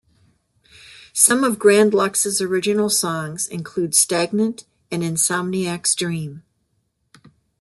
Some 1.13 1.43
of 1.43 1.59
Grand 1.59 1.91
Luxx's 1.93 2.41
original 2.41 2.89
songs 2.89 3.47
include 3.47 3.93
"Stagnant" 3.93 4.65
and 4.89 5.03
"Insomniac's 5.03 5.93
Dream. 5.93 6.41